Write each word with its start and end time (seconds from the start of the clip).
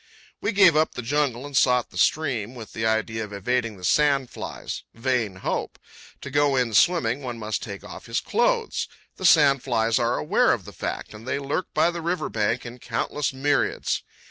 We 0.41 0.51
gave 0.51 0.75
up 0.75 0.95
the 0.95 1.03
jungle 1.03 1.45
and 1.45 1.55
sought 1.55 1.91
the 1.91 1.97
stream 1.99 2.55
with 2.55 2.73
the 2.73 2.87
idea 2.87 3.23
of 3.23 3.31
evading 3.31 3.77
the 3.77 3.83
sand 3.83 4.31
flies. 4.31 4.81
Vain 4.95 5.35
hope! 5.35 5.77
To 6.21 6.31
go 6.31 6.55
in 6.55 6.73
swimming 6.73 7.21
one 7.21 7.37
must 7.37 7.61
take 7.61 7.83
off 7.83 8.07
his 8.07 8.19
clothes. 8.19 8.87
The 9.17 9.25
sand 9.27 9.61
flies 9.61 9.99
are 9.99 10.17
aware 10.17 10.53
of 10.53 10.65
the 10.65 10.73
fact, 10.73 11.13
and 11.13 11.27
they 11.27 11.37
lurk 11.37 11.67
by 11.75 11.91
the 11.91 12.01
river 12.01 12.29
bank 12.29 12.65
in 12.65 12.79
countless 12.79 13.31
myriads. 13.31 14.01